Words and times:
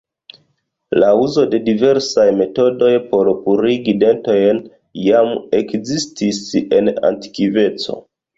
La 1.01 1.09
uzo 1.25 1.43
de 1.51 1.59
diversaj 1.67 2.25
metodoj 2.39 2.89
por 3.11 3.29
purigi 3.43 3.95
dentojn 4.05 4.63
jam 5.09 5.31
ekzistis 5.61 6.41
en 6.81 6.91
antikveco. 7.13 8.01